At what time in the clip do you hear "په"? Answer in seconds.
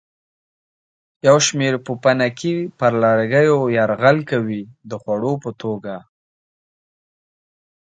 5.43-5.49